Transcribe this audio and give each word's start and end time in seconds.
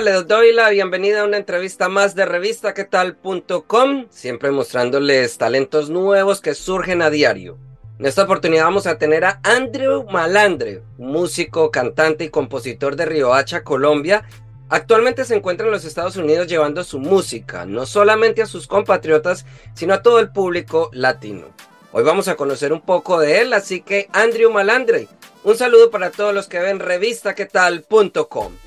Les 0.00 0.26
doy 0.26 0.52
la 0.52 0.68
bienvenida 0.68 1.22
a 1.22 1.24
una 1.24 1.38
entrevista 1.38 1.88
más 1.88 2.14
de 2.14 2.26
revistaquetal.com, 2.26 4.06
siempre 4.10 4.50
mostrándoles 4.50 5.38
talentos 5.38 5.88
nuevos 5.88 6.42
que 6.42 6.54
surgen 6.54 7.00
a 7.00 7.08
diario. 7.08 7.56
En 7.98 8.04
esta 8.04 8.24
oportunidad 8.24 8.64
vamos 8.64 8.86
a 8.86 8.98
tener 8.98 9.24
a 9.24 9.40
Andrew 9.42 10.04
Malandre, 10.10 10.82
músico, 10.98 11.70
cantante 11.70 12.24
y 12.24 12.28
compositor 12.28 12.94
de 12.94 13.06
Riohacha, 13.06 13.64
Colombia. 13.64 14.24
Actualmente 14.68 15.24
se 15.24 15.34
encuentra 15.34 15.66
en 15.66 15.72
los 15.72 15.86
Estados 15.86 16.16
Unidos 16.16 16.46
llevando 16.46 16.84
su 16.84 16.98
música, 16.98 17.64
no 17.64 17.86
solamente 17.86 18.42
a 18.42 18.46
sus 18.46 18.66
compatriotas, 18.66 19.46
sino 19.74 19.94
a 19.94 20.02
todo 20.02 20.20
el 20.20 20.30
público 20.30 20.90
latino. 20.92 21.46
Hoy 21.92 22.04
vamos 22.04 22.28
a 22.28 22.36
conocer 22.36 22.74
un 22.74 22.82
poco 22.82 23.18
de 23.18 23.40
él, 23.40 23.54
así 23.54 23.80
que 23.80 24.10
Andrew 24.12 24.50
Malandre, 24.50 25.08
un 25.42 25.56
saludo 25.56 25.90
para 25.90 26.10
todos 26.10 26.34
los 26.34 26.48
que 26.48 26.58
ven 26.58 26.80
revistaquetal.com. 26.80 28.65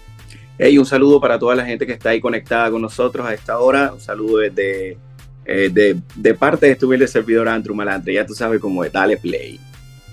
Hey, 0.61 0.77
un 0.77 0.85
saludo 0.85 1.21
para 1.21 1.39
toda 1.39 1.55
la 1.55 1.65
gente 1.65 1.87
que 1.87 1.93
está 1.93 2.09
ahí 2.09 2.19
conectada 2.19 2.69
con 2.69 2.81
nosotros 2.81 3.25
a 3.25 3.33
esta 3.33 3.59
hora. 3.59 3.93
Un 3.93 4.01
saludo 4.01 4.39
desde, 4.39 4.97
eh, 5.45 5.69
de, 5.71 6.33
parte 6.33 6.65
de 6.65 6.73
este 6.73 6.85
humilde 6.85 7.07
servidor 7.07 7.47
Andrew 7.47 7.73
Malandre. 7.73 8.15
Ya 8.15 8.25
tú 8.25 8.33
sabes 8.33 8.59
cómo 8.59 8.83
es, 8.83 8.91
dale 8.91 9.15
play. 9.15 9.57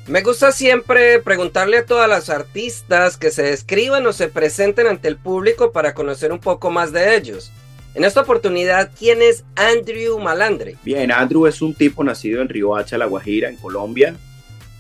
Me 0.06 0.22
gusta 0.22 0.52
siempre 0.52 1.18
preguntarle 1.18 1.78
a 1.78 1.84
todas 1.84 2.08
las 2.08 2.30
artistas 2.30 3.16
que 3.16 3.32
se 3.32 3.42
describan 3.42 4.06
o 4.06 4.12
se 4.12 4.28
presenten 4.28 4.86
ante 4.86 5.08
el 5.08 5.16
público 5.16 5.72
para 5.72 5.94
conocer 5.94 6.30
un 6.30 6.38
poco 6.38 6.70
más 6.70 6.92
de 6.92 7.16
ellos. 7.16 7.50
En 7.96 8.04
esta 8.04 8.20
oportunidad, 8.20 8.92
¿quién 8.96 9.22
es 9.22 9.44
Andrew 9.56 10.16
Malandre? 10.20 10.76
Bien, 10.84 11.10
Andrew 11.10 11.48
es 11.48 11.60
un 11.60 11.74
tipo 11.74 12.04
nacido 12.04 12.40
en 12.40 12.48
Riohacha, 12.48 12.96
La 12.98 13.06
Guajira, 13.06 13.48
en 13.48 13.56
Colombia, 13.56 14.14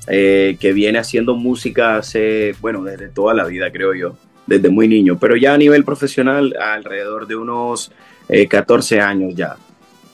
eh, 0.06 0.56
que 0.60 0.72
viene 0.72 1.00
haciendo 1.00 1.34
música 1.34 1.96
hace, 1.96 2.54
bueno, 2.60 2.84
desde 2.84 3.08
toda 3.08 3.34
la 3.34 3.46
vida, 3.46 3.72
creo 3.72 3.92
yo 3.92 4.16
desde 4.46 4.68
muy 4.68 4.88
niño, 4.88 5.18
pero 5.18 5.36
ya 5.36 5.54
a 5.54 5.58
nivel 5.58 5.84
profesional 5.84 6.54
alrededor 6.60 7.26
de 7.26 7.36
unos 7.36 7.90
14 8.48 8.96
eh, 8.96 9.00
años 9.00 9.34
ya. 9.34 9.56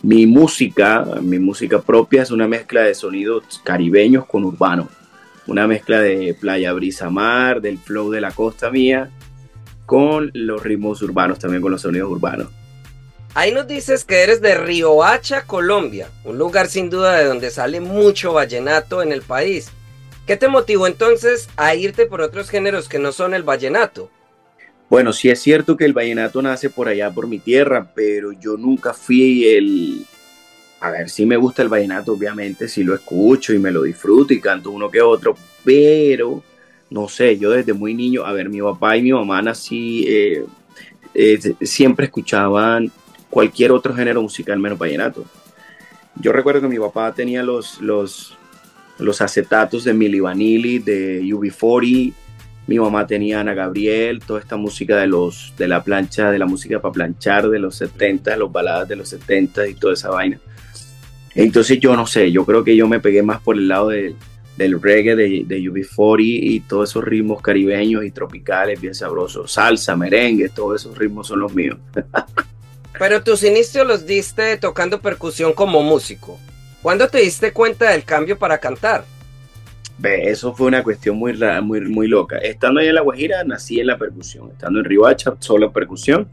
Mi 0.02 0.27
música, 0.27 1.06
mi 1.20 1.39
música 1.39 1.80
propia 1.80 2.22
es 2.22 2.30
una 2.30 2.48
mezcla 2.48 2.83
de 2.83 2.94
sonidos 2.94 3.61
caribeños 3.62 4.27
con 4.27 4.44
urbano, 4.44 4.89
una 5.47 5.66
mezcla 5.66 6.00
de 6.00 6.34
playa 6.39 6.72
brisa 6.72 7.08
mar, 7.08 7.61
del 7.61 7.78
flow 7.78 8.11
de 8.11 8.20
la 8.20 8.33
costa 8.33 8.70
mía, 8.70 9.11
con 9.86 10.30
los 10.34 10.62
ritmos 10.62 11.02
urbanos, 11.02 11.39
también 11.39 11.62
con 11.62 11.70
los 11.70 11.83
sonidos 11.83 12.11
urbanos. 12.11 12.48
Ahí 13.34 13.52
nos 13.52 13.67
dices 13.67 14.05
que 14.05 14.22
eres 14.22 14.42
de 14.42 14.55
Riohacha, 14.56 15.46
Colombia, 15.46 16.08
un 16.24 16.36
lugar 16.36 16.67
sin 16.67 16.91
duda 16.91 17.17
de 17.17 17.24
donde 17.24 17.50
sale 17.50 17.80
mucho 17.80 18.33
vallenato 18.33 19.02
en 19.02 19.11
el 19.11 19.22
país. 19.22 19.70
¿Qué 20.27 20.36
te 20.36 20.48
motivó 20.48 20.86
entonces 20.86 21.48
a 21.56 21.74
irte 21.74 22.06
por 22.06 22.20
otros 22.20 22.50
géneros 22.50 22.89
que 22.89 22.98
no 22.98 23.11
son 23.11 23.34
el 23.34 23.42
vallenato? 23.42 24.11
Bueno, 24.92 25.14
sí 25.14 25.30
es 25.30 25.41
cierto 25.41 25.75
que 25.75 25.86
el 25.86 25.95
vallenato 25.95 26.42
nace 26.42 26.69
por 26.69 26.86
allá, 26.86 27.11
por 27.11 27.27
mi 27.27 27.39
tierra, 27.39 27.91
pero 27.95 28.33
yo 28.33 28.58
nunca 28.58 28.92
fui 28.92 29.48
el... 29.48 30.05
A 30.80 30.91
ver, 30.91 31.08
sí 31.08 31.25
me 31.25 31.39
gusta 31.39 31.63
el 31.63 31.70
vallenato, 31.70 32.13
obviamente, 32.13 32.69
sí 32.69 32.85
lo 32.85 32.95
escucho 32.95 33.55
y 33.55 33.58
me 33.58 33.70
lo 33.70 33.85
disfruto 33.85 34.35
y 34.35 34.41
canto 34.42 34.70
uno 34.70 34.91
que 34.91 35.01
otro, 35.01 35.35
pero 35.64 36.42
no 36.91 37.08
sé, 37.08 37.39
yo 37.39 37.52
desde 37.52 37.73
muy 37.73 37.95
niño, 37.95 38.27
a 38.27 38.35
ver, 38.35 38.51
mi 38.51 38.61
papá 38.61 38.98
y 38.98 39.01
mi 39.01 39.13
mamá 39.14 39.41
nací, 39.41 40.05
eh, 40.07 40.45
siempre 41.63 42.05
escuchaban 42.05 42.92
cualquier 43.31 43.73
otro 43.73 43.95
género 43.95 44.20
musical 44.20 44.58
menos 44.58 44.79
vallenato. 44.79 45.25
Yo 46.17 46.33
recuerdo 46.33 46.61
que 46.61 46.69
mi 46.69 46.79
papá 46.79 47.14
tenía 47.14 47.42
los, 47.42 47.81
los, 47.81 48.36
los 48.98 49.23
acetatos 49.23 49.85
de 49.85 49.95
Milli 49.95 50.20
Vanilli, 50.20 50.81
de 50.81 51.23
UB40, 51.23 52.13
mi 52.67 52.78
mamá 52.78 53.06
tenía 53.06 53.40
Ana 53.40 53.55
Gabriel, 53.55 54.20
toda 54.20 54.40
esta 54.40 54.56
música 54.56 54.96
de 54.96 55.06
los 55.06 55.52
de 55.58 55.68
la 55.68 55.83
plancha, 55.83 56.30
de 56.30 56.39
la 56.39 56.46
música 56.46 56.80
para 56.80 56.92
planchar 56.92 57.48
de 57.48 57.58
los 57.58 57.77
70, 57.77 58.36
los 58.36 58.52
baladas 58.52 58.89
de 58.89 58.96
los 58.96 59.08
70 59.08 59.68
y 59.68 59.74
toda 59.74 59.95
esa 59.95 60.11
vaina. 60.11 60.39
Entonces 61.34 61.80
yo 61.80 61.96
no 61.96 62.06
sé, 62.06 62.30
yo 62.30 62.45
creo 62.45 62.62
que 62.62 62.77
yo 62.77 62.86
me 62.86 63.01
pegué 63.01 63.22
más 63.22 63.40
por 63.40 63.56
el 63.56 63.68
lado 63.68 63.89
del 63.89 64.17
reggae 64.80 65.17
de, 65.17 65.45
de 65.46 65.61
UB40 65.61 66.20
y 66.20 66.61
todos 66.61 66.90
esos 66.90 67.05
ritmos 67.05 67.42
caribeños 67.42 68.05
y 68.05 68.11
tropicales 68.11 68.80
bien 68.80 68.95
sabrosos. 68.95 69.52
Salsa, 69.52 69.96
merengue, 69.96 70.48
todos 70.48 70.83
esos 70.83 70.96
ritmos 70.96 71.27
son 71.27 71.40
los 71.40 71.55
míos. 71.55 71.78
Pero 72.98 73.22
tus 73.22 73.42
inicios 73.42 73.86
los 73.86 74.06
diste 74.06 74.56
tocando 74.58 75.01
percusión 75.01 75.55
como 75.55 75.83
músico. 75.83 76.39
¿Cuándo 76.83 77.08
te 77.08 77.18
diste 77.18 77.52
cuenta 77.52 77.90
del 77.90 78.05
cambio 78.05 78.39
para 78.39 78.58
cantar? 78.58 79.05
Eso 80.05 80.55
fue 80.55 80.67
una 80.67 80.83
cuestión 80.83 81.17
muy, 81.17 81.35
muy, 81.63 81.80
muy 81.83 82.08
loca. 82.08 82.39
Estando 82.39 82.80
ahí 82.80 82.89
en 82.89 82.95
La 82.95 83.02
Guajira, 83.02 83.45
nací 83.45 83.80
en 83.80 83.86
la 83.86 83.98
percusión. 83.98 84.51
Estando 84.51 84.80
en 84.80 84.85
Ribacha, 84.85 85.35
solo 85.39 85.73
percusión. 85.73 86.29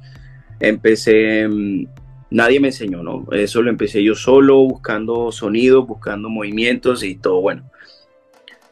Empecé, 0.60 1.48
mm, 1.48 1.86
nadie 2.32 2.60
me 2.60 2.70
enseñó, 2.70 3.04
¿no? 3.04 3.28
Eso 3.32 3.62
lo 3.62 3.70
empecé 3.70 4.04
yo 4.04 4.16
solo, 4.16 4.58
buscando 4.58 5.32
sonidos, 5.32 5.88
buscando 5.88 6.30
movimientos 6.30 7.04
y 7.04 7.16
todo. 7.16 7.42
Bueno, 7.42 7.70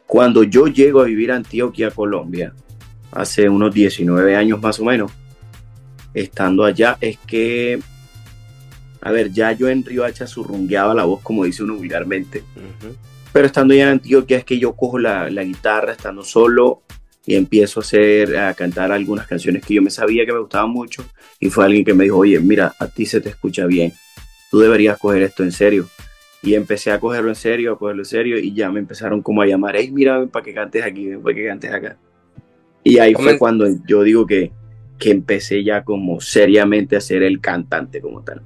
cuando 0.06 0.42
yo 0.42 0.66
llego 0.66 1.00
a 1.00 1.04
vivir 1.04 1.32
a 1.32 1.36
Antioquia, 1.36 1.90
Colombia, 1.90 2.52
hace 3.12 3.48
unos 3.48 3.72
19 3.74 4.36
años 4.36 4.60
más 4.60 4.80
o 4.80 4.84
menos, 4.84 5.12
estando 6.14 6.64
allá, 6.64 6.96
es 7.00 7.18
que, 7.18 7.78
a 9.00 9.10
ver, 9.10 9.30
ya 9.30 9.52
yo 9.52 9.68
en 9.68 9.84
Ribacha 9.84 10.26
surrungueaba 10.26 10.94
la 10.94 11.04
voz, 11.04 11.20
como 11.22 11.44
dice 11.44 11.62
uno 11.62 11.76
vulgarmente. 11.76 12.42
Pero 13.32 13.46
estando 13.46 13.74
ya 13.74 13.84
en 13.84 13.88
Antioquia 13.90 14.38
es 14.38 14.44
que 14.44 14.58
yo 14.58 14.74
cojo 14.74 14.98
la, 14.98 15.28
guitarra 15.28 15.92
estando 15.92 16.22
solo 16.22 16.82
y 17.26 17.34
empiezo 17.34 17.80
a 17.80 17.82
hacer, 17.82 18.36
a 18.36 18.54
cantar 18.54 18.90
algunas 18.90 19.26
canciones 19.26 19.64
que 19.64 19.74
yo 19.74 19.82
me 19.82 19.90
sabía 19.90 20.24
que 20.24 20.32
me 20.32 20.38
gustaban 20.38 20.70
mucho 20.70 21.04
y 21.38 21.50
fue 21.50 21.64
alguien 21.64 21.84
que 21.84 21.94
me 21.94 22.04
dijo, 22.04 22.16
oye, 22.18 22.40
mira, 22.40 22.74
a 22.78 22.88
ti 22.88 23.04
se 23.04 23.20
te 23.20 23.28
escucha 23.28 23.66
bien, 23.66 23.92
tú 24.50 24.58
deberías 24.60 24.98
coger 24.98 25.22
esto 25.22 25.42
en 25.42 25.52
serio. 25.52 25.88
Y 26.40 26.54
empecé 26.54 26.92
a 26.92 27.00
cogerlo 27.00 27.30
en 27.30 27.34
serio, 27.34 27.72
a 27.72 27.78
cogerlo 27.78 28.02
en 28.02 28.06
serio 28.06 28.38
y 28.38 28.54
ya 28.54 28.70
me 28.70 28.78
empezaron 28.78 29.22
como 29.22 29.42
a 29.42 29.46
llamar, 29.46 29.76
hey, 29.76 29.90
mira, 29.92 30.24
para 30.26 30.44
que 30.44 30.54
cantes 30.54 30.84
aquí, 30.84 31.10
para 31.16 31.34
que 31.34 31.46
cantes 31.46 31.72
acá. 31.72 31.96
Y 32.84 32.98
ahí 32.98 33.12
fue 33.14 33.38
cuando 33.38 33.66
yo 33.86 34.02
digo 34.04 34.24
que, 34.24 34.52
que 34.98 35.10
empecé 35.10 35.64
ya 35.64 35.84
como 35.84 36.20
seriamente 36.20 36.96
a 36.96 37.00
ser 37.00 37.22
el 37.22 37.40
cantante 37.40 38.00
como 38.00 38.22
tal. 38.22 38.42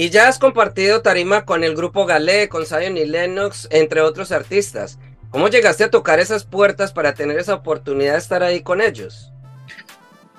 Y 0.00 0.08
ya 0.08 0.28
has 0.28 0.38
compartido 0.38 1.02
tarima 1.02 1.44
con 1.44 1.62
el 1.62 1.76
grupo 1.76 2.06
Galé, 2.06 2.48
con 2.48 2.64
Zion 2.64 2.96
y 2.96 3.04
Lennox, 3.04 3.68
entre 3.70 4.00
otros 4.00 4.32
artistas. 4.32 4.98
¿Cómo 5.28 5.48
llegaste 5.48 5.84
a 5.84 5.90
tocar 5.90 6.20
esas 6.20 6.46
puertas 6.46 6.90
para 6.90 7.12
tener 7.12 7.38
esa 7.38 7.52
oportunidad 7.52 8.12
de 8.12 8.18
estar 8.18 8.42
ahí 8.42 8.62
con 8.62 8.80
ellos? 8.80 9.30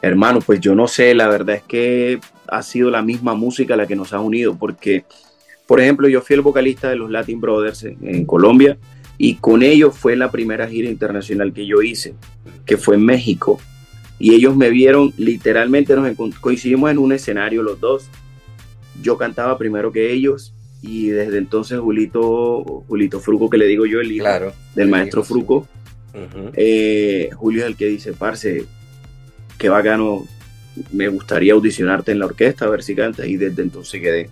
Hermano, 0.02 0.40
pues 0.40 0.62
yo 0.62 0.74
no 0.74 0.88
sé, 0.88 1.14
la 1.14 1.28
verdad 1.28 1.58
es 1.58 1.62
que 1.62 2.20
ha 2.48 2.64
sido 2.64 2.90
la 2.90 3.04
misma 3.04 3.36
música 3.36 3.76
la 3.76 3.86
que 3.86 3.96
nos 3.96 4.14
ha 4.14 4.20
unido, 4.20 4.58
porque, 4.58 5.06
por 5.68 5.80
ejemplo, 5.80 6.08
yo 6.08 6.22
fui 6.22 6.38
el 6.38 6.42
vocalista 6.42 6.90
de 6.90 6.96
los 6.96 7.12
Latin 7.12 7.40
Brothers 7.40 7.84
en, 7.84 8.26
Colombia 8.26 8.80
y 9.20 9.36
con 9.36 9.62
ellos 9.62 9.96
fue 9.96 10.16
la 10.16 10.32
primera 10.32 10.68
gira 10.68 10.90
internacional 10.90 11.54
que 11.54 11.68
yo 11.68 11.84
hice, 11.84 12.16
que 12.66 12.78
fue 12.78 12.96
en 12.96 13.06
México. 13.06 13.62
Y 14.18 14.34
ellos 14.34 14.56
me 14.56 14.72
vieron, 14.72 15.14
literalmente 15.18 15.96
nos 15.96 16.18
coincidimos 16.40 16.90
en 16.90 16.98
un 16.98 17.12
escenario 17.12 17.62
los 17.62 17.80
dos 17.80 18.10
yo 19.02 19.18
cantaba 19.18 19.58
primero 19.58 19.92
que 19.92 20.12
ellos 20.12 20.54
y 20.82 21.10
desde 21.10 21.38
entonces 21.38 21.80
Julito, 21.80 22.84
Julito 22.88 23.20
Fruco, 23.20 23.50
que 23.50 23.58
le 23.58 23.68
digo 23.68 23.86
yo, 23.86 24.00
el 24.02 24.12
hijo 24.12 24.26
del 24.76 24.88
maestro 24.88 25.24
Fruco, 25.24 25.68
eh, 26.54 27.30
Julio 27.36 27.62
es 27.62 27.68
el 27.68 27.76
que 27.76 27.86
dice, 27.86 28.14
parce, 28.14 28.66
qué 29.58 29.70
bacano, 29.70 30.26
me 30.92 31.08
gustaría 31.08 31.54
audicionarte 31.54 32.12
en 32.12 32.20
la 32.20 32.26
orquesta, 32.26 32.66
a 32.66 32.70
ver 32.70 32.82
si 32.82 32.96
cantas, 32.96 33.28
y 33.28 33.38
desde 33.38 33.62
entonces 33.62 34.02
quedé. 34.02 34.30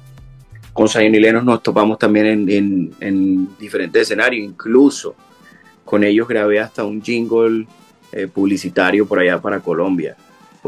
Con 0.73 0.87
Sayon 0.87 1.13
y 1.13 1.19
Lenos 1.19 1.43
nos 1.43 1.61
topamos 1.61 1.99
también 1.99 2.49
en, 2.49 3.49
diferentes 3.59 4.03
escenarios, 4.03 4.43
incluso 4.43 5.15
con 5.85 6.03
ellos 6.03 6.27
grabé 6.27 6.59
hasta 6.59 6.83
un 6.83 7.01
jingle 7.01 7.67
eh, 8.11 8.27
publicitario 8.27 9.07
por 9.07 9.19
allá 9.19 9.39
para 9.39 9.59
Colombia 9.59 10.15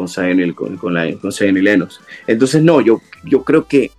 con 0.01 0.07
Zion 0.07 0.53
con, 0.53 0.77
con, 0.77 0.93
la, 0.93 1.13
con 1.17 1.31
Lenos. 1.53 2.01
Entonces, 2.25 2.63
no, 2.63 2.81
yo, 2.81 3.01
yo 3.23 3.43
creo 3.43 3.67
que 3.67 3.91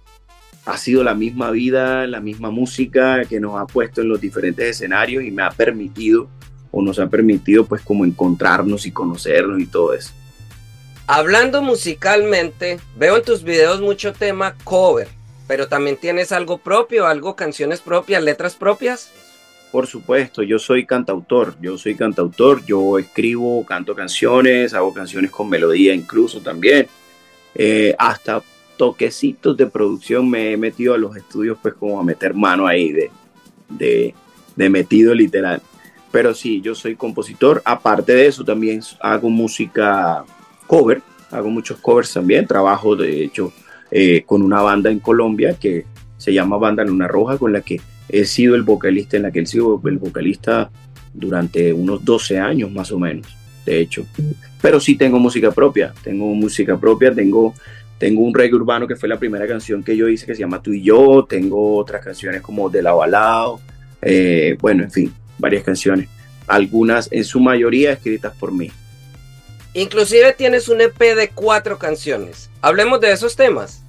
ha 0.67 0.77
sido 0.77 1.05
la 1.05 1.15
misma 1.15 1.51
vida, 1.51 2.07
la 2.07 2.21
misma 2.21 2.51
música 2.51 3.25
que 3.25 3.39
nos 3.39 3.57
ha 3.61 3.67
puesto 3.67 4.01
en 4.01 4.09
los 4.09 4.21
diferentes 4.21 4.67
escenarios 4.67 5.25
y 5.25 5.31
me 5.31 5.43
ha 5.43 5.51
permitido 5.51 6.29
o 6.71 6.83
nos 6.83 6.99
ha 6.99 7.09
permitido 7.09 7.65
pues 7.67 7.83
como 7.83 8.05
encontrarnos 8.05 8.87
y 8.87 8.91
conocernos 8.91 9.61
y 9.61 9.67
todo 9.67 9.95
eso. 9.95 10.13
Hablando 11.07 11.63
musicalmente, 11.63 12.81
veo 12.97 13.17
en 13.17 13.23
tus 13.23 13.45
videos 13.45 13.81
mucho 13.81 14.13
tema 14.13 14.57
cover, 14.65 15.09
pero 15.47 15.69
también 15.69 15.97
tienes 15.97 16.33
algo 16.33 16.59
propio, 16.59 17.07
algo 17.07 17.37
canciones 17.37 17.81
propias, 17.81 18.23
letras 18.23 18.55
propias. 18.55 19.13
Por 19.73 19.87
supuesto, 19.87 20.43
yo 20.43 20.59
soy 20.59 20.85
cantautor, 20.85 21.57
yo 21.61 21.79
soy 21.79 21.95
cantautor, 21.95 22.63
yo 22.67 22.99
escribo, 22.99 23.65
canto 23.65 23.95
canciones, 23.95 24.75
hago 24.75 24.93
canciones 24.93 25.31
con 25.31 25.49
melodía 25.49 25.95
incluso 25.95 26.43
también. 26.43 26.87
Eh, 27.55 27.95
hasta 27.99 28.43
toquecitos 28.77 29.57
de 29.57 29.67
producción 29.67 30.29
me 30.29 30.53
he 30.53 30.57
metido 30.59 30.93
a 30.93 30.99
los 30.99 31.17
estudios 31.17 31.57
pues 31.63 31.73
como 31.73 31.99
a 31.99 32.05
meter 32.05 32.35
mano 32.35 32.67
ahí 32.67 32.93
de, 32.93 33.11
de, 33.71 34.15
de 34.57 34.69
metido 34.69 35.15
literal. 35.15 35.63
Pero 36.11 36.35
sí, 36.35 36.61
yo 36.61 36.75
soy 36.75 36.95
compositor. 36.95 37.63
Aparte 37.65 38.15
de 38.15 38.27
eso, 38.27 38.45
también 38.45 38.83
hago 39.01 39.31
música 39.31 40.23
cover, 40.67 41.01
hago 41.31 41.49
muchos 41.49 41.79
covers 41.79 42.13
también. 42.13 42.47
Trabajo, 42.47 42.95
de 42.95 43.25
hecho, 43.25 43.55
eh, 43.91 44.23
con 44.27 44.43
una 44.43 44.61
banda 44.61 44.91
en 44.91 44.99
Colombia 44.99 45.57
que 45.59 45.87
se 46.19 46.35
llama 46.35 46.59
Banda 46.59 46.85
Luna 46.85 47.09
Roja, 47.09 47.39
con 47.39 47.55
la 47.55 47.63
que 47.63 47.81
he 48.13 48.25
sido 48.27 48.55
el 48.55 48.63
vocalista, 48.63 49.17
en 49.17 49.25
la 49.25 49.33
que 49.33 49.41
he 49.41 49.47
sido 49.47 49.81
el 49.85 49.99
vocalista 49.99 50.71
durante 51.13 51.73
unos 51.73 52.05
12 52.05 52.39
años 52.39 52.71
más 52.71 52.93
o 52.93 52.99
menos, 52.99 53.27
de 53.67 53.81
hecho. 53.81 54.07
Pero 54.61 54.79
sí 54.79 54.97
tengo 54.97 55.19
música 55.19 55.51
propia, 55.51 55.93
tengo 56.05 56.27
música 56.35 56.79
propia, 56.79 57.13
tengo, 57.13 57.55
tengo 57.99 58.23
un 58.23 58.35
reggae 58.35 58.55
urbano 58.55 58.87
que 58.87 58.97
fue 58.97 59.09
la 59.09 59.19
primera 59.19 59.47
canción 59.47 59.83
que 59.83 59.97
yo 59.97 60.09
hice 60.09 60.27
que 60.27 60.35
se 60.35 60.41
llama 60.41 60.63
Tú 60.63 60.73
y 60.73 60.83
yo, 60.83 61.27
tengo 61.29 61.77
otras 61.77 62.05
canciones 62.05 62.43
como 62.43 62.71
De 62.71 62.83
la 62.83 62.93
Balao, 62.93 63.61
eh, 64.03 64.57
bueno, 64.61 64.85
en 64.85 64.91
fin, 64.91 65.13
varias 65.39 65.65
canciones, 65.65 66.09
algunas 66.47 67.09
en 67.11 67.25
su 67.25 67.41
mayoría 67.41 67.93
escritas 67.93 68.35
por 68.37 68.53
mí. 68.53 68.71
Inclusive 69.75 70.35
tienes 70.35 70.69
un 70.69 70.83
EP 70.83 70.99
de 70.99 71.31
cuatro 71.31 71.79
canciones. 71.79 72.51
Hablemos 72.61 73.01
de 73.01 73.11
esos 73.13 73.37
temas. 73.37 73.83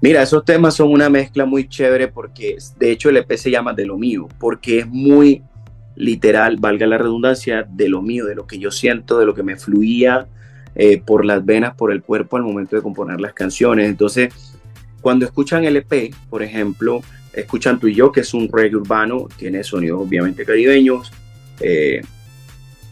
Mira, 0.00 0.22
esos 0.22 0.44
temas 0.44 0.76
son 0.76 0.92
una 0.92 1.10
mezcla 1.10 1.44
muy 1.44 1.68
chévere 1.68 2.08
porque 2.08 2.56
de 2.78 2.92
hecho 2.92 3.08
el 3.08 3.16
EP 3.16 3.32
se 3.36 3.50
llama 3.50 3.72
De 3.72 3.84
lo 3.84 3.98
mío, 3.98 4.28
porque 4.38 4.80
es 4.80 4.86
muy 4.86 5.42
literal, 5.96 6.56
valga 6.58 6.86
la 6.86 6.98
redundancia, 6.98 7.66
de 7.68 7.88
lo 7.88 8.00
mío, 8.00 8.24
de 8.24 8.36
lo 8.36 8.46
que 8.46 8.58
yo 8.58 8.70
siento, 8.70 9.18
de 9.18 9.26
lo 9.26 9.34
que 9.34 9.42
me 9.42 9.56
fluía 9.56 10.28
eh, 10.76 11.02
por 11.04 11.24
las 11.24 11.44
venas, 11.44 11.74
por 11.74 11.90
el 11.90 12.02
cuerpo 12.02 12.36
al 12.36 12.44
momento 12.44 12.76
de 12.76 12.82
componer 12.82 13.20
las 13.20 13.32
canciones. 13.32 13.88
Entonces, 13.88 14.32
cuando 15.00 15.26
escuchan 15.26 15.64
el 15.64 15.76
EP, 15.76 16.14
por 16.30 16.44
ejemplo, 16.44 17.02
escuchan 17.32 17.80
tú 17.80 17.88
y 17.88 17.94
yo, 17.94 18.12
que 18.12 18.20
es 18.20 18.32
un 18.32 18.48
reggae 18.48 18.76
urbano, 18.76 19.26
tiene 19.36 19.64
sonidos 19.64 20.00
obviamente 20.00 20.44
caribeños. 20.44 21.10
Eh, 21.60 22.02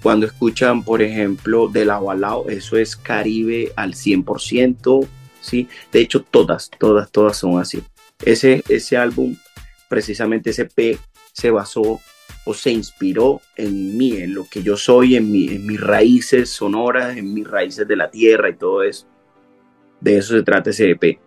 cuando 0.02 0.26
escuchan, 0.26 0.82
por 0.82 1.02
ejemplo, 1.02 1.68
de 1.68 1.84
lado 1.84 2.10
a 2.10 2.52
eso 2.52 2.76
es 2.76 2.96
Caribe 2.96 3.72
al 3.76 3.94
100%, 3.94 5.06
¿sí? 5.46 5.68
De 5.92 6.00
hecho, 6.00 6.22
todas, 6.22 6.70
todas, 6.78 7.10
todas 7.10 7.36
son 7.36 7.58
así. 7.58 7.82
Ese, 8.24 8.62
ese 8.68 8.96
álbum, 8.96 9.36
precisamente 9.88 10.50
ese 10.50 10.64
P, 10.64 10.98
se 11.32 11.50
basó 11.50 12.00
o 12.44 12.54
se 12.54 12.70
inspiró 12.70 13.40
en 13.56 13.96
mí, 13.96 14.16
en 14.16 14.34
lo 14.34 14.48
que 14.48 14.62
yo 14.62 14.76
soy, 14.76 15.16
en, 15.16 15.30
mi, 15.30 15.48
en 15.48 15.66
mis 15.66 15.80
raíces 15.80 16.50
sonoras, 16.50 17.16
en 17.16 17.34
mis 17.34 17.46
raíces 17.46 17.86
de 17.86 17.96
la 17.96 18.10
tierra 18.10 18.48
y 18.48 18.56
todo 18.56 18.82
eso. 18.82 19.06
De 20.00 20.18
eso 20.18 20.34
se 20.34 20.42
trata 20.42 20.70
ese 20.70 20.90
EP. 20.90 21.18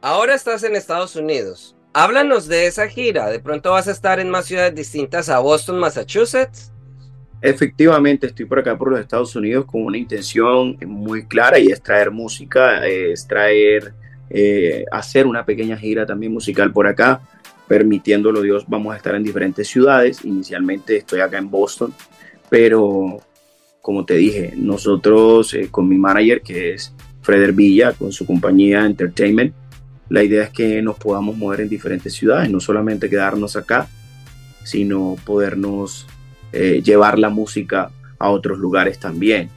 Ahora 0.00 0.34
estás 0.34 0.62
en 0.62 0.76
Estados 0.76 1.16
Unidos. 1.16 1.76
Háblanos 1.92 2.46
de 2.46 2.66
esa 2.66 2.88
gira. 2.88 3.28
De 3.28 3.40
pronto 3.40 3.72
vas 3.72 3.88
a 3.88 3.92
estar 3.92 4.20
en 4.20 4.30
más 4.30 4.46
ciudades 4.46 4.74
distintas 4.74 5.28
a 5.28 5.38
Boston, 5.38 5.78
Massachusetts. 5.78 6.72
Efectivamente, 7.42 8.26
estoy 8.26 8.46
por 8.46 8.58
acá 8.58 8.76
por 8.76 8.90
los 8.90 9.00
Estados 9.00 9.36
Unidos 9.36 9.66
con 9.66 9.82
una 9.82 9.98
intención 9.98 10.76
muy 10.86 11.26
clara 11.26 11.58
y 11.58 11.66
es 11.66 11.82
traer 11.82 12.10
música, 12.10 12.86
es 12.86 13.26
traer, 13.26 13.92
eh, 14.30 14.84
hacer 14.90 15.26
una 15.26 15.44
pequeña 15.44 15.76
gira 15.76 16.06
también 16.06 16.32
musical 16.32 16.72
por 16.72 16.86
acá, 16.86 17.20
permitiéndolo 17.68 18.40
Dios, 18.40 18.64
vamos 18.66 18.94
a 18.94 18.96
estar 18.96 19.14
en 19.14 19.22
diferentes 19.22 19.68
ciudades. 19.68 20.24
Inicialmente 20.24 20.96
estoy 20.96 21.20
acá 21.20 21.38
en 21.38 21.50
Boston, 21.50 21.92
pero 22.48 23.20
como 23.82 24.04
te 24.04 24.14
dije, 24.14 24.52
nosotros 24.56 25.52
eh, 25.54 25.68
con 25.70 25.88
mi 25.88 25.96
manager 25.96 26.42
que 26.42 26.74
es 26.74 26.92
Freder 27.22 27.52
Villa, 27.52 27.92
con 27.92 28.12
su 28.12 28.26
compañía 28.26 28.86
Entertainment, 28.86 29.54
la 30.08 30.22
idea 30.22 30.44
es 30.44 30.50
que 30.50 30.80
nos 30.82 30.96
podamos 30.96 31.36
mover 31.36 31.60
en 31.60 31.68
diferentes 31.68 32.14
ciudades, 32.14 32.50
no 32.50 32.60
solamente 32.60 33.10
quedarnos 33.10 33.56
acá, 33.56 33.88
sino 34.64 35.16
podernos 35.24 36.06
eh, 36.52 36.82
llevar 36.82 37.18
la 37.18 37.28
música 37.28 37.90
a 38.18 38.30
otros 38.30 38.58
lugares 38.58 38.98
también. 38.98 39.50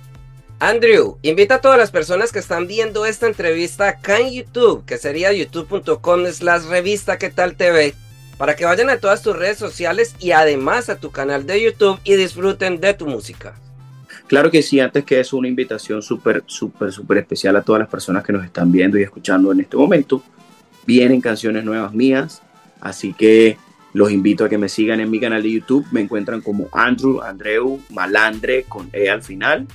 Andrew, 0.59 1.18
invita 1.21 1.56
a 1.56 1.62
todas 1.62 1.77
las 1.77 1.89
personas 1.89 2.33
que 2.33 2.39
están 2.39 2.68
viendo 2.68 3.06
esta 3.06 3.27
entrevista 3.27 3.88
acá 3.88 4.19
en 4.19 4.33
YouTube, 4.33 4.83
que 4.86 4.97
sería 4.97 5.31
youtube.com 5.31 6.25
slash 6.25 6.63
revista 6.63 7.18
que 7.18 7.30
tal 7.30 7.56
TV, 7.56 7.94
para 8.38 8.57
que 8.57 8.65
vayan 8.65 8.89
a 8.89 8.97
todas 8.97 9.21
tus 9.21 9.38
redes 9.38 9.57
sociales 9.57 10.15
y 10.19 10.31
además 10.31 10.89
a 10.89 10.97
tu 10.97 11.12
canal 11.12 11.45
de 11.45 11.63
YouTube 11.63 12.00
y 12.03 12.15
disfruten 12.15 12.81
de 12.81 12.94
tu 12.94 13.07
música. 13.07 13.56
Claro 14.27 14.51
que 14.51 14.62
sí, 14.62 14.81
antes 14.81 15.06
que 15.06 15.21
eso, 15.21 15.38
una 15.38 15.47
invitación 15.47 16.01
súper, 16.01 16.44
súper, 16.45 16.92
súper 16.92 17.19
especial 17.19 17.56
a 17.56 17.62
todas 17.62 17.80
las 17.80 17.89
personas 17.89 18.24
que 18.24 18.33
nos 18.33 18.44
están 18.44 18.71
viendo 18.71 19.00
y 19.00 19.03
escuchando 19.03 19.51
en 19.51 19.62
este 19.62 19.77
momento 19.77 20.21
vienen 20.85 21.21
canciones 21.21 21.63
nuevas 21.63 21.94
mías, 21.94 22.42
así 22.81 23.13
que 23.13 23.57
los 23.94 24.12
invito 24.12 24.45
a 24.45 24.50
que 24.50 24.57
me 24.57 24.69
sigan 24.69 25.00
en 25.00 25.09
mi 25.09 25.19
canal 25.19 25.44
de 25.44 25.51
YouTube, 25.51 25.86
me 25.91 26.01
encuentran 26.01 26.41
como 26.41 26.68
Andrew 26.71 27.21
Andreu 27.21 27.80
Malandre 27.89 28.63
con 28.63 28.89
E 28.94 29.09
al 29.09 29.21
final, 29.21 29.68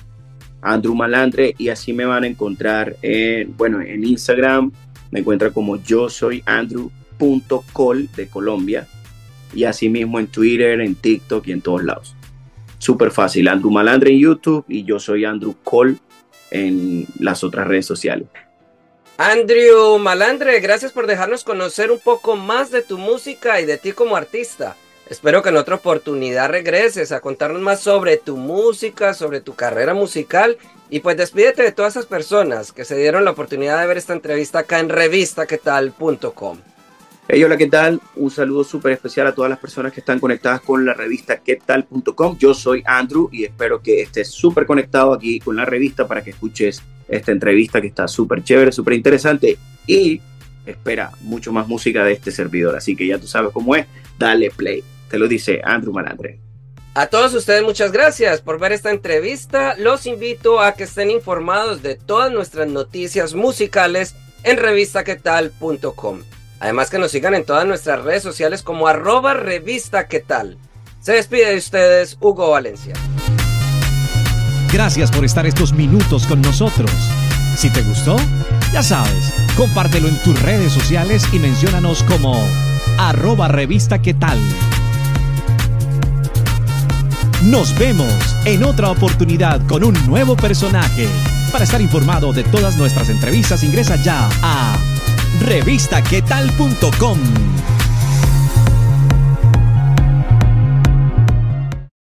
Andrew 0.61 0.95
Malandre 0.95 1.53
y 1.57 1.69
así 1.69 1.93
me 1.93 2.05
van 2.05 2.23
a 2.23 2.27
encontrar 2.27 2.95
en, 3.01 3.55
bueno, 3.55 3.81
en 3.81 4.03
Instagram, 4.03 4.71
me 5.11 5.19
encuentran 5.19 5.51
como 5.51 5.77
yo 5.77 6.09
soy 6.09 6.41
Andrew.col 6.45 8.09
de 8.15 8.27
Colombia. 8.27 8.87
Y 9.53 9.63
así 9.63 9.87
mismo 9.87 10.19
en 10.19 10.27
Twitter, 10.27 10.81
en 10.81 10.95
TikTok 10.95 11.47
y 11.47 11.51
en 11.53 11.61
todos 11.61 11.83
lados. 11.83 12.15
Súper 12.77 13.11
fácil, 13.11 13.47
Andrew 13.47 13.71
Malandre 13.71 14.11
en 14.11 14.19
YouTube 14.19 14.65
y 14.67 14.83
yo 14.83 14.99
soy 14.99 15.23
Andrew 15.23 15.55
Col 15.63 15.97
en 16.51 17.05
las 17.19 17.43
otras 17.43 17.67
redes 17.67 17.85
sociales. 17.85 18.27
Andrew 19.17 19.97
Malandre, 19.97 20.59
gracias 20.59 20.91
por 20.91 21.07
dejarnos 21.07 21.45
conocer 21.45 21.89
un 21.89 21.99
poco 21.99 22.35
más 22.35 22.69
de 22.69 22.81
tu 22.81 22.97
música 22.97 23.61
y 23.61 23.65
de 23.65 23.77
ti 23.77 23.93
como 23.93 24.17
artista. 24.17 24.75
Espero 25.09 25.41
que 25.41 25.49
en 25.49 25.55
otra 25.55 25.75
oportunidad 25.75 26.49
regreses 26.49 27.13
a 27.13 27.21
contarnos 27.21 27.61
más 27.61 27.79
sobre 27.79 28.17
tu 28.17 28.35
música, 28.35 29.13
sobre 29.13 29.39
tu 29.39 29.55
carrera 29.55 29.93
musical 29.93 30.57
y 30.89 30.99
pues 30.99 31.15
despídete 31.15 31.63
de 31.63 31.71
todas 31.71 31.93
esas 31.93 32.07
personas 32.07 32.73
que 32.73 32.83
se 32.83 32.97
dieron 32.97 33.23
la 33.23 33.31
oportunidad 33.31 33.79
de 33.79 33.87
ver 33.87 33.97
esta 33.97 34.11
entrevista 34.11 34.59
acá 34.59 34.79
en 34.79 34.89
revistaquetal.com. 34.89 36.57
Hey, 37.27 37.43
hola, 37.43 37.57
¿qué 37.57 37.65
tal? 37.65 37.99
Un 38.17 38.29
saludo 38.29 38.63
súper 38.63 38.91
especial 38.91 39.25
a 39.25 39.33
todas 39.33 39.49
las 39.49 39.57
personas 39.57 39.91
que 39.91 39.99
están 39.99 40.19
conectadas 40.19 40.61
con 40.61 40.85
la 40.85 40.93
revista 40.93 41.37
quetal.com. 41.37 42.37
Yo 42.37 42.53
soy 42.53 42.83
Andrew 42.85 43.29
y 43.31 43.45
espero 43.45 43.81
que 43.81 44.03
estés 44.03 44.29
súper 44.29 44.67
conectado 44.67 45.11
aquí 45.11 45.39
con 45.39 45.55
la 45.55 45.65
revista 45.65 46.07
para 46.07 46.23
que 46.23 46.29
escuches 46.29 46.83
esta 47.07 47.31
entrevista 47.31 47.81
que 47.81 47.87
está 47.87 48.07
súper 48.07 48.43
chévere, 48.43 48.71
súper 48.71 48.93
interesante 48.93 49.57
y 49.87 50.21
espera 50.67 51.13
mucho 51.21 51.51
más 51.51 51.67
música 51.67 52.03
de 52.03 52.13
este 52.13 52.29
servidor. 52.29 52.75
Así 52.75 52.95
que 52.95 53.07
ya 53.07 53.17
tú 53.17 53.25
sabes 53.25 53.51
cómo 53.51 53.75
es, 53.75 53.87
dale 54.19 54.51
play. 54.51 54.83
Te 55.09 55.17
lo 55.17 55.27
dice 55.27 55.61
Andrew 55.63 55.93
Malandre. 55.93 56.39
A 56.93 57.07
todos 57.07 57.33
ustedes 57.33 57.63
muchas 57.63 57.91
gracias 57.91 58.41
por 58.41 58.59
ver 58.59 58.71
esta 58.71 58.91
entrevista. 58.91 59.75
Los 59.79 60.05
invito 60.05 60.61
a 60.61 60.73
que 60.73 60.83
estén 60.83 61.09
informados 61.09 61.81
de 61.81 61.95
todas 61.95 62.31
nuestras 62.31 62.67
noticias 62.67 63.33
musicales 63.33 64.13
en 64.43 64.57
revistaquetal.com. 64.57 66.19
Además 66.59 66.89
que 66.89 66.97
nos 66.97 67.11
sigan 67.11 67.35
en 67.35 67.45
todas 67.45 67.65
nuestras 67.65 68.03
redes 68.03 68.23
sociales 68.23 68.63
como 68.63 68.87
arroba 68.87 69.33
revista 69.33 70.07
qué. 70.07 70.23
Se 71.01 71.13
despide 71.13 71.51
de 71.51 71.57
ustedes 71.57 72.17
Hugo 72.19 72.51
Valencia. 72.51 72.95
Gracias 74.73 75.11
por 75.11 75.23
estar 75.23 75.45
estos 75.45 75.73
minutos 75.73 76.25
con 76.25 76.41
nosotros. 76.41 76.91
Si 77.55 77.69
te 77.69 77.81
gustó, 77.83 78.17
ya 78.73 78.81
sabes, 78.83 79.33
compártelo 79.55 80.07
en 80.07 80.17
tus 80.23 80.41
redes 80.41 80.73
sociales 80.73 81.25
y 81.31 81.39
menciónanos 81.39 82.03
como 82.03 82.43
arroba 82.97 83.47
revista 83.47 84.01
qué. 84.01 84.15
Nos 87.43 87.77
vemos 87.77 88.35
en 88.45 88.63
otra 88.63 88.89
oportunidad 88.89 89.65
con 89.67 89.83
un 89.83 89.93
nuevo 90.07 90.35
personaje. 90.35 91.07
Para 91.51 91.63
estar 91.63 91.79
informado 91.79 92.33
de 92.33 92.43
todas 92.43 92.75
nuestras 92.75 93.09
entrevistas 93.09 93.63
ingresa 93.63 93.95
ya 93.97 94.27
a 94.41 94.75
revistaquetal.com. 95.45 97.74